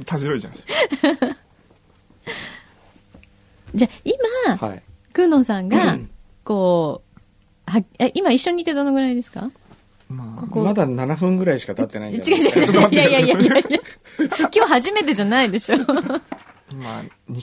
[0.00, 0.54] とたじろいじゃん。
[3.74, 4.82] じゃあ今、はい。
[5.14, 5.98] くんのさんが、
[6.44, 7.02] こ
[7.66, 9.50] う、は、え、今一緒にいてどのぐらいですか？
[10.10, 12.44] まあ、こうまだ7分ぐらいしか経ってないんじゃない？
[12.44, 12.90] 違う違う。
[12.90, 13.80] いやいやいやいやいや。
[14.38, 15.76] 今日初めてじゃないでしょ。
[16.70, 17.42] 今、に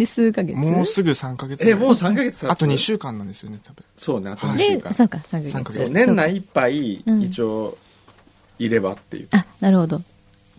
[0.00, 0.56] で、数ヶ月。
[0.56, 1.68] もうすぐ3ヶ月。
[1.68, 3.84] え、もう3ヶ月あと2週間なんですよね、多分。
[3.96, 4.92] そうね、あと2週で、間。
[4.94, 5.50] そうか、3ヶ月。
[5.52, 7.78] 三ヶ月そう年内いっぱい、うん一応、
[8.58, 9.28] いればっていう。
[9.30, 10.02] あ、なるほど。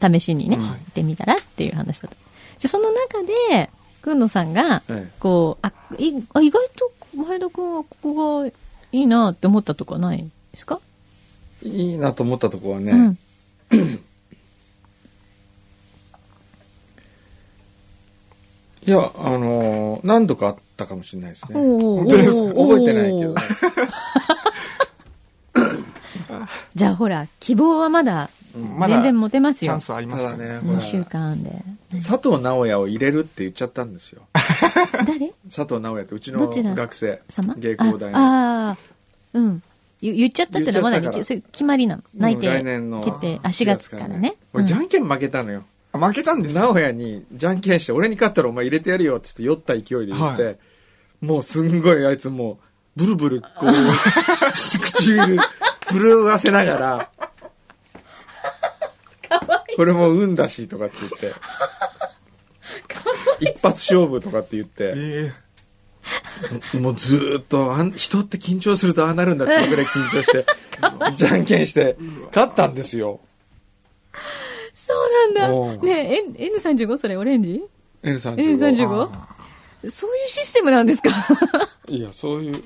[0.01, 2.17] 試しにね、うん行ってみたらっていう話だった。
[2.57, 3.21] じゃあその中
[3.51, 3.69] で、
[4.03, 8.53] くんのさんが、ええこう、あ、いあ意外と前田くんはここがい
[8.91, 10.79] いなって思ったとこはないですか、
[11.63, 13.17] いいなと思ったとこはね、
[13.71, 13.99] うん。
[18.85, 21.55] いや、あのー何度かあったかもしれないですね。
[21.55, 22.59] 本当ですか？
[22.59, 23.41] 覚えてないけどね。
[26.75, 28.29] じゃあほら、希望はまだ
[28.87, 29.81] 全然持てますよチャン。
[29.81, 30.59] スはありますね、ね。
[30.59, 31.63] ほら2週間で。
[32.01, 34.23] 佐藤直也を入れるって言っちゃったんですよ。
[35.05, 35.33] 誰？
[35.53, 36.39] 佐藤直也ってうちの
[36.75, 37.21] 学生。
[37.29, 37.55] 様？
[37.55, 38.17] 芸工大の。
[38.17, 39.63] ああー、うん。
[40.01, 42.03] 言言っちゃったってのはまだ決まりなの？
[42.15, 43.39] 内定来年の決定。
[43.43, 44.35] あ、4月からね。
[44.53, 45.63] 俺、じゃうんんけん負けたのよ。
[45.91, 50.57] あ負けたんです直也にじゃんけんして、俺に勝ったらお前入れてやるよっつって酔った勢いで言って、はい
[51.23, 52.59] もうすんごいあいつも
[52.97, 53.71] う、ブルブル、こう、
[54.51, 55.37] 唇、
[55.89, 57.09] 震わせながら、
[59.75, 61.33] これも運だしとかって言って、
[63.39, 65.31] 一発勝負とかって言って、え
[66.77, 70.45] もうずーっとあん、人って緊張するとああなるんだってぐらい緊張して、
[71.15, 71.95] じゃんけんして、
[72.33, 73.19] 勝ったんですよ。
[74.75, 75.85] そうなんだ。
[75.85, 77.63] ねえ、N- N35 それオレンジ
[78.03, 78.35] ？N35。
[78.35, 79.09] ?N35?
[79.89, 81.09] そういうシステムなんですか？
[81.87, 82.63] いや、そういう。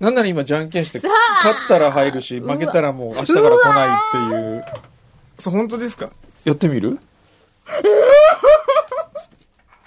[0.00, 1.08] なんなら今じゃんけんして、さ
[1.44, 4.64] 勝ったら入るし、負けたらもう明日から来ないっていう。
[5.38, 6.10] ー、そう、本当ですか？
[6.44, 6.98] やってみる？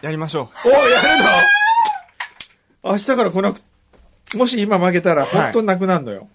[0.01, 0.83] やりましょおやる
[2.83, 2.91] の？
[2.91, 3.61] 明日から来なく、
[4.35, 6.27] もし今負けたら本当になくなるのよ。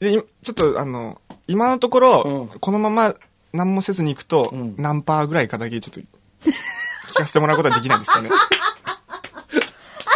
[0.00, 0.04] う。
[0.04, 3.14] で、いちょっと、あの、今のところ、うんこのまま
[3.52, 8.30] 何もせずに行くと、うん何パーぐらいかだけちょっと、聞かせてもらうことはできないですかね。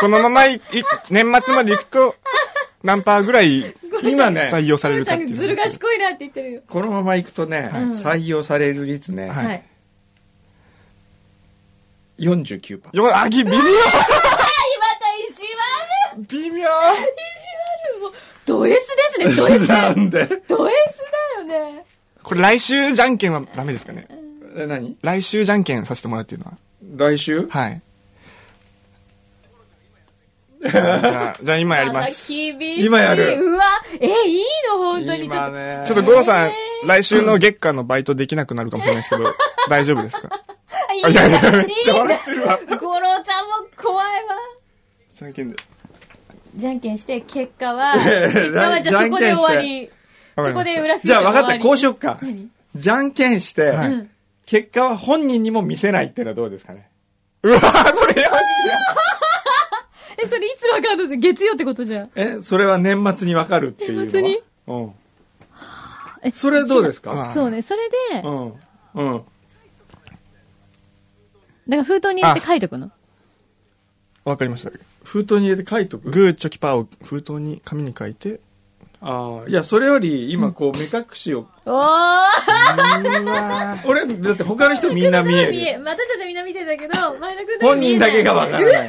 [0.00, 0.60] このままいい
[1.10, 2.14] 年末まで行くと、
[2.82, 5.34] 何パーぐらい今ね、採用されるかっていう。
[5.34, 6.62] ずる賢いなって言ってるよ。
[6.68, 9.62] このまま行くとね、採用される率ね、はいはい。
[12.18, 12.96] 49%。
[12.96, 15.44] よ、あ、ぎ、微妙また意地
[16.16, 16.68] 悪微妙
[18.46, 18.86] ド S
[19.18, 19.68] ですね、ド S。
[19.68, 20.26] なんで？
[20.48, 20.76] ド S
[21.46, 21.84] だよね。
[22.22, 24.06] これ来週じゃんけんはダメですかね？
[24.56, 24.96] え何？
[25.02, 26.52] 来週じゃんけんさせてもらうっていうのは。
[26.96, 27.46] 来週？
[27.48, 27.82] はい。
[30.70, 32.28] じゃあ、じゃあ今やりまたす。
[32.32, 32.86] 厳しい。
[32.86, 33.64] 今やるうわ、
[34.00, 35.28] え、いいの本当に。
[35.28, 35.48] ちょっと。
[35.50, 35.82] 今ね。
[35.86, 36.50] ちょっとゴロさん、
[36.86, 39.24] 来週の月間のバイトできなくなるかもしれないですけど、
[39.70, 40.28] 大丈夫ですか？
[40.90, 44.36] あいやいやめっちゃ笑ってるわゴロちゃんも怖いわ。
[45.12, 45.56] じゃんけんで。
[46.56, 49.90] じゃんけんして、結果は、結果はじゃあそこで終わり。
[50.36, 52.18] そこで裏フィーチじゃあ分かった、こうしよっか。
[52.22, 52.48] 何？
[52.74, 54.08] じゃんけんして、はい
[54.46, 56.88] 結果は本人にも見せないっていうのはどうですかね？
[57.42, 57.66] うわそ
[58.14, 58.42] れやばい
[60.22, 62.10] え、それいつわかるんです月曜ってことじゃん。
[62.14, 64.00] え、それは年末に分かるっていう。
[64.00, 64.40] 年末に？
[64.66, 64.92] うん。
[66.22, 67.28] えそれどうですか？
[67.30, 67.62] 違そうね。
[67.62, 68.52] それで、だかうん。
[68.94, 69.22] うん。
[71.68, 72.90] ら封筒に入れて書いとくの？
[74.24, 74.70] わかりました。
[75.04, 76.10] 封筒に入れて書いとく？
[76.10, 78.40] グーチョキパーを封筒に紙に書いて、
[79.00, 82.26] ああ、いや、それより、今、こう、目隠しを、おー
[83.86, 85.84] 俺、だって他の人みんな見える。
[85.84, 88.88] 私たちはみんな見てたけど、前田君本人だけがわからない。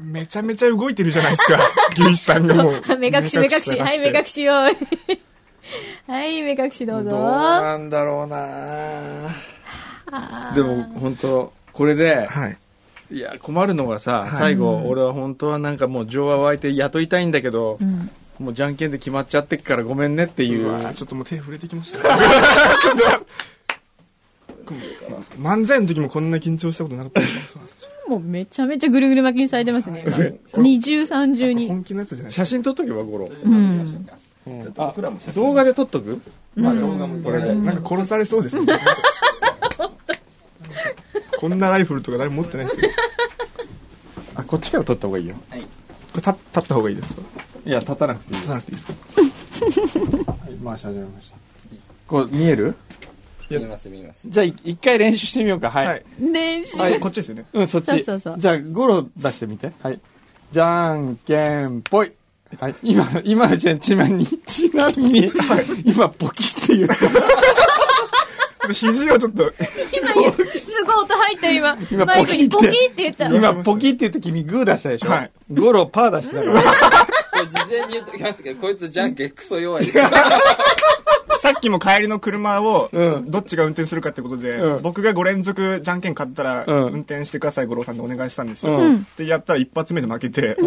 [0.00, 1.60] めちゃめちゃ動いてるじゃないですか。
[1.92, 2.96] 牛一さんがもう。
[2.98, 3.78] 目隠し目隠し。
[3.78, 4.30] はい、目隠し。
[4.32, 4.52] しよ。
[4.52, 4.70] は
[6.24, 7.10] い、目隠しどうぞ。
[7.10, 9.34] どうなんだろうな
[10.54, 12.56] でも、本当これで、はい。
[13.10, 20.68] いや、困るのがさ、はい最後、俺は本当はなんかもう情は湧いて雇いたいんだけど、うんもうじゃんけんで決まっちゃってっからごめんねっていうう。
[20.68, 21.98] わちょっともう手触れてきました。
[22.78, 23.26] ちょっと
[25.38, 27.20] 漫才の時もこんな緊張したことなかった
[28.10, 30.04] もうめちゃめちゃぐるぐる巻きにされてますね。
[30.56, 31.68] 二重三重に。
[31.68, 33.28] 本気のやつじゃない写真撮っとけば、ゴロ。
[33.44, 34.08] うん。
[34.78, 34.94] あ、
[35.34, 36.20] 動画で撮っとく？
[36.56, 37.54] まあ動画もこれで。
[37.54, 38.64] なんか殺されそうですね。
[41.38, 42.90] こんなライフルとか誰も持ってないですよ。
[44.34, 45.34] あ、こっちから撮った方がいいよ。
[45.50, 45.60] これ
[46.16, 47.22] 立立った方がいいですか？
[47.66, 48.48] いや、立たなくていい立。
[48.48, 48.86] たなくていいです
[50.26, 50.32] か？
[50.32, 51.36] はい、回し始めました。
[52.08, 52.74] こう、見える？
[53.50, 55.70] 見ます見ますじゃあ、い一回練習してみようか。
[55.70, 55.86] はい。
[55.86, 56.04] はい。
[56.20, 56.76] 練習。
[56.76, 57.44] はいこっちですよね。
[57.52, 57.86] うん、そっち。
[57.86, 59.72] そうそうそうじゃあ、ゴロ出してみて。
[59.82, 60.00] はい。
[60.52, 62.12] じゃんけんぽい。
[62.58, 62.74] はい。
[62.82, 65.30] 今、今のちちなみに、ちなみに、
[65.84, 66.94] 今、ポキって言った。
[66.94, 67.12] ちょっ
[68.68, 69.52] と肘をちょっと、
[69.92, 71.78] 今すごい音入ったよ今。
[71.90, 73.26] 今マイクにポポキってキって言った。
[73.26, 75.30] 今、ポキって言って君グー出したでしょはい。
[75.52, 76.62] ゴロパー出したから。
[77.46, 80.04] 事前に言っときますけどこいつじゃんけんクソ弱いですよ
[81.38, 88.76] さっきも帰りの車をう、んどっちが運転するかってことで、うん僕が5連続じゃんけん買ったら、うん運転してください、五郎さんでお願いしたんですよ。
[88.76, 90.66] うんで、やったら一発目で負けて、うん。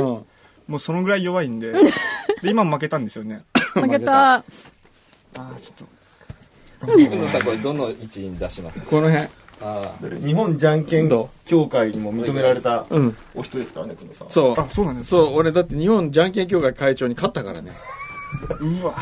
[0.68, 1.74] もうそのぐらい弱いんで、
[2.42, 3.44] で、今も負けたんですよね。
[3.74, 4.36] 負けた。
[4.36, 4.44] あ
[5.36, 5.88] あ、ちょっ
[6.82, 9.30] 今度さこれどの位置に出しますこの辺。
[9.64, 9.94] あ
[10.26, 11.10] 日本じゃんけん
[11.46, 13.18] 協会にも認められたうん。
[13.36, 14.30] お人ですからね、このさん。
[14.30, 14.62] そうと。。
[14.62, 17.72] あ、そうなんですそう、俺だって日本じゃんけん協会会長に勝ったからね。
[18.60, 18.96] うわ。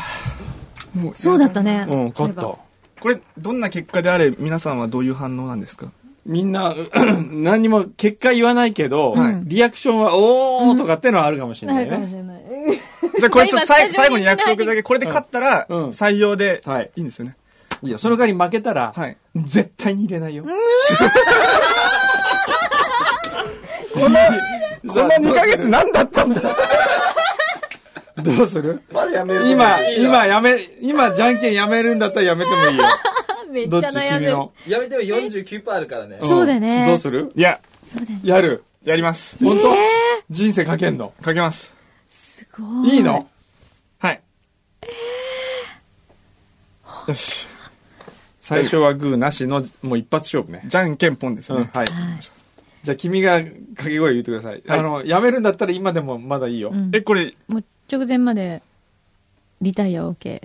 [0.94, 1.86] もうそうだったね。
[1.88, 2.42] うん、勝った。
[2.42, 5.90] これ、どんな結果であれ、皆さんはどういう反応なんですか？
[6.26, 6.74] みんな、
[7.32, 12.10] 何にも結果言わないけど、はいリアクションは、おーとかってのはあるかもしれなないるかもね。
[12.10, 12.42] しれない。
[13.18, 16.90] じゃあこれちょっと最後に約束だけ、これで勝ったら、うん採用ではい。
[16.96, 17.36] いいんですよね。
[17.82, 19.16] いや、その代わり負けたら、はい。
[19.36, 20.44] 絶対に入れないよ。
[23.94, 24.20] こんな
[25.16, 26.40] 2ヶ月何だったんだ？
[28.20, 28.82] どうする？
[28.92, 32.84] まだやめる今、今やめ、今じゃんけんやめるんだったらやめてもいいよ。
[33.50, 34.32] めっちどっちゃ悩んでる。
[34.32, 34.52] 君の？
[34.68, 37.32] やめても49%あるからねんそうだよねどうする？
[37.34, 38.20] いや、そうだよね。
[38.24, 38.64] やる。
[38.84, 39.36] やります。
[39.44, 39.74] 本当？
[39.74, 39.76] え
[40.30, 41.12] 人生かけんの？
[41.20, 41.72] かけます。
[42.10, 42.96] すごい。
[42.96, 43.28] いいの？
[43.98, 44.20] はい。
[47.08, 47.48] よし。
[48.40, 50.62] 最初はグーなしの、もう一発勝負ね。
[50.66, 51.70] じゃんけんぽんですうん、ね。
[51.72, 51.86] はい。
[51.86, 52.20] はい。
[52.82, 54.62] じゃあ君が掛け声言ってください。
[54.66, 56.70] はいあの、やめるんだったら今でもまだいいよ。
[56.72, 57.34] うんえ、これ、
[57.90, 58.62] 直前まで、
[59.60, 60.42] リタイア OK。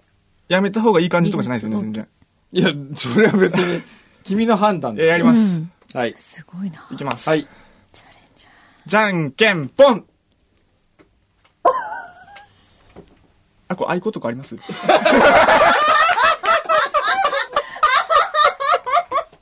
[0.50, 2.08] やめた方がいい感じとかじゃないですよね、全然。
[2.52, 3.82] いや、それは別に、
[4.24, 5.08] 君の判断え、です。
[5.08, 5.40] やります。
[5.40, 6.14] うんはい。
[6.18, 6.86] すごいな。
[6.92, 7.30] いきます。
[7.30, 7.48] はい。
[8.86, 10.06] じゃんけんぽん
[13.68, 14.56] あ、これ、あいことかあります？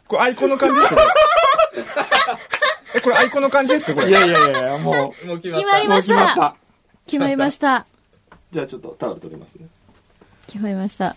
[0.07, 1.01] これ、アイコンの感じですか？
[1.01, 1.07] これ
[2.95, 3.95] え、これ、アイコンの感じですか？
[3.95, 4.09] これ。
[4.09, 6.13] いやいやいや、もう、もう決決まりもうました。
[6.15, 6.55] 決まった。
[7.07, 7.85] 決まりました。
[8.53, 9.65] じゃあちょっとタオル取りますね。
[10.45, 11.15] 決まりました。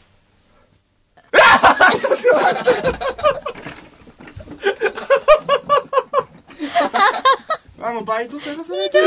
[7.83, 8.99] あ、もうバイト探さないと。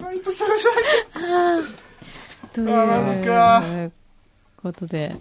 [0.00, 0.70] バ毎年探して
[2.54, 3.92] とあマジかいう
[4.56, 5.14] ことで。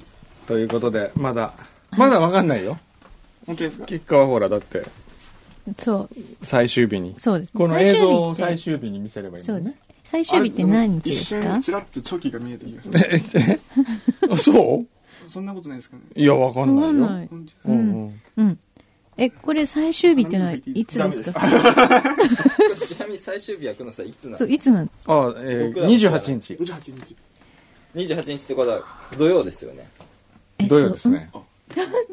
[0.47, 1.51] ということで、まだ、
[1.91, 2.79] まだわかんないよ。
[3.45, 3.85] 本当ですか？
[3.85, 4.85] 結果はほら、だって、
[5.77, 6.09] そう、
[6.45, 7.15] 最終日に。
[7.17, 7.57] そうですね。
[7.57, 9.77] この映像を最最終日に見せればいいそうですね。。
[10.09, 11.49] 最終日って何日一ですか？
[11.51, 12.89] 瞬、ちらっとチョキが見えた気がし
[14.27, 14.43] ます。
[14.43, 14.83] そ
[15.27, 16.01] うそんなことないですかね。
[16.15, 17.01] いや、わかんないよ。
[17.03, 17.29] わかんない。
[18.37, 18.59] うん。
[19.17, 21.39] え、これ最終日っていうのはいつですか？
[22.87, 24.37] ちなみに最終日はくのさんいつなの？
[24.37, 24.89] そう、いつなの？
[25.05, 26.53] あ、えー、僕らも知らない28日。
[26.55, 27.15] 28日。
[27.93, 28.83] 28日ってことは
[29.15, 29.87] 土曜ですよね。
[30.57, 31.29] えっと土曜ですね。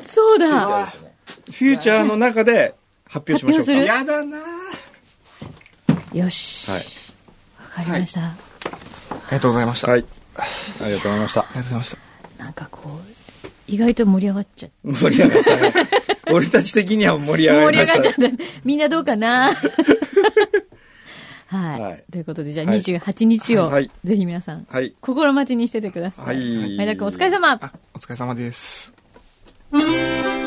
[0.03, 1.15] そうだあですね。
[1.47, 2.75] フューチャーの中で
[3.07, 3.95] 発表しましょうか。
[3.95, 6.19] やだなぁ。
[6.19, 6.71] よし。
[6.71, 6.83] はい。
[7.77, 8.21] わかりました。
[8.23, 8.35] あ
[9.31, 9.91] りがとうございました。
[9.91, 10.05] はい。
[10.83, 11.41] ありがとうございました。
[11.41, 12.45] ありがとうございました。
[12.45, 13.17] なんかこう、
[13.67, 14.77] 意外と盛り上がっちゃって。
[14.95, 15.73] 盛り上がったね。
[16.33, 18.29] 俺たち的には盛り上が盛りましたり上がっちゃ。
[18.29, 18.45] った。
[18.65, 19.53] みんなどうかな？
[21.49, 24.95] はい、はいということで、じゃあはい28日を、はいぜひ皆さん、はい。
[25.01, 26.27] 心待ちにしててください。
[26.27, 27.53] はい前田君お疲れ様。
[27.53, 28.93] あ、お疲れ様です。「